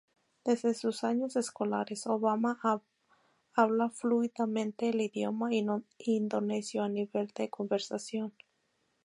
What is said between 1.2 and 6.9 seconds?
escolares, Obama habla fluidamente el idioma indonesio a